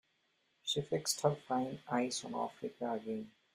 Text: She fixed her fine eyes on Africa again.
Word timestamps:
She 0.63 0.81
fixed 0.81 1.21
her 1.21 1.35
fine 1.47 1.83
eyes 1.91 2.25
on 2.25 2.33
Africa 2.33 2.93
again. 2.93 3.29